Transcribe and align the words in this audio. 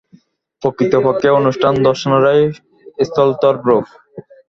প্রকৃতপক্ষে 0.63 1.29
অনুষ্ঠান 1.39 1.73
দর্শনেরই 1.87 2.43
স্থূলতর 2.99 3.55
রূপ। 3.67 3.85